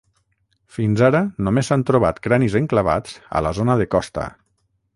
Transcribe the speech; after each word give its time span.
Fins 0.77 1.03
ara 1.07 1.19
només 1.47 1.69
s’han 1.71 1.83
trobat 1.91 2.21
cranis 2.29 2.57
enclavats 2.63 3.15
a 3.41 3.45
la 3.49 3.53
zona 3.59 3.77
de 3.83 3.87
costa. 3.97 4.27